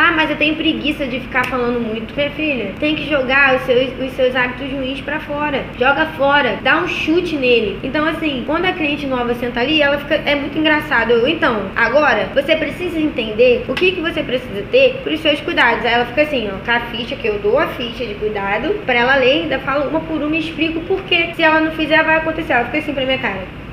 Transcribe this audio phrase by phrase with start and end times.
[0.00, 2.14] Ah, mas eu tenho preguiça de ficar falando muito.
[2.14, 5.64] Minha filha, tem que jogar os seus, os seus hábitos ruins pra fora.
[5.76, 7.80] Joga fora, dá um chute nele.
[7.82, 10.14] Então, assim, quando a cliente nova senta ali, ela fica.
[10.14, 11.10] É muito engraçado.
[11.10, 15.40] Eu, então, agora você precisa entender o que, que você precisa ter para os seus
[15.40, 15.84] cuidados.
[15.84, 18.74] Aí ela fica assim, ó, com a ficha que eu dou a ficha de cuidado
[18.86, 21.30] pra ela ler, ainda falo uma por uma e explico por quê.
[21.34, 22.52] Se ela não fizer, vai acontecer.
[22.52, 23.67] Ela fica assim pra minha cara.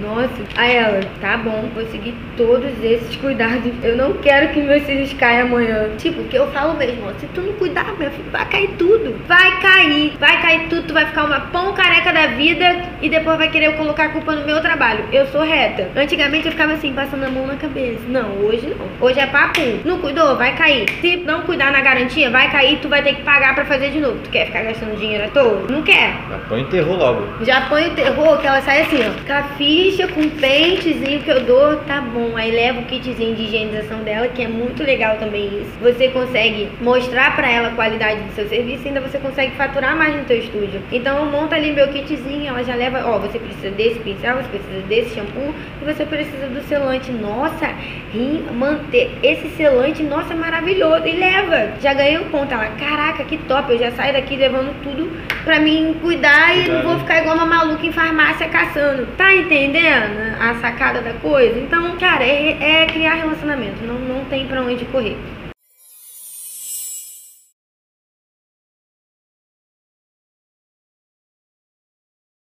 [0.00, 3.72] Nossa, aí ela, tá bom, vou seguir todos esses cuidados.
[3.82, 5.90] Eu não quero que meus filhos caiam amanhã.
[5.98, 9.14] Tipo, que eu falo mesmo, ó, se tu não cuidar, meu filho, vai cair tudo.
[9.26, 13.36] Vai cair, vai cair tudo, tu vai ficar uma pão careca da vida e depois
[13.36, 15.04] vai querer colocar a culpa no meu trabalho.
[15.12, 15.88] Eu sou reta.
[15.96, 18.00] Antigamente eu ficava assim, passando a mão na cabeça.
[18.08, 19.06] Não, hoje não.
[19.06, 19.60] Hoje é papo.
[19.84, 20.88] Não cuidou, vai cair.
[21.00, 24.00] Se não cuidar na garantia, vai cair, tu vai ter que pagar pra fazer de
[24.00, 24.18] novo.
[24.24, 25.66] Tu quer ficar gastando dinheiro à toa?
[25.68, 26.14] Não quer.
[26.28, 27.44] Já põe o terror logo.
[27.44, 29.10] Já põe o terror que ela sai assim, ó.
[29.26, 29.54] Com
[29.98, 32.36] com o pentezinho que eu dou, tá bom.
[32.36, 35.70] Aí leva o kitzinho de higienização dela, que é muito legal também isso.
[35.80, 39.96] Você consegue mostrar pra ela a qualidade do seu serviço e ainda você consegue faturar
[39.96, 40.80] mais no teu estúdio.
[40.92, 44.48] Então eu monto ali meu kitzinho, ela já leva, ó, você precisa desse pincel, você
[44.48, 47.10] precisa desse shampoo e você precisa do selante.
[47.10, 47.66] Nossa,
[48.12, 51.06] rim, manter esse selante, nossa, maravilhoso.
[51.06, 51.72] E leva.
[51.80, 52.52] Já ganhei um ponto.
[52.52, 53.72] Ela, caraca, que top.
[53.72, 55.10] Eu já saio daqui levando tudo
[55.44, 57.46] pra mim cuidar e não vou ficar igual uma
[57.86, 59.06] em farmácia caçando.
[59.16, 61.58] Tá entendendo a sacada da coisa?
[61.58, 63.84] Então, cara, é, é criar relacionamento.
[63.84, 65.16] Não, não tem pra onde correr.